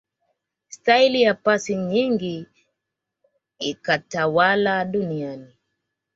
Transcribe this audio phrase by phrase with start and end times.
[0.69, 2.47] staili ya pasi nyingi
[3.59, 5.53] ikatawala duniani